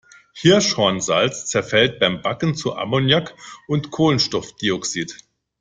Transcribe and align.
Hirschhornsalz 0.33 1.45
zerfällt 1.45 1.99
beim 1.99 2.23
Backen 2.23 2.55
zu 2.55 2.75
Ammoniak 2.75 3.35
und 3.67 3.91
Kohlenstoffdioxid. 3.91 5.15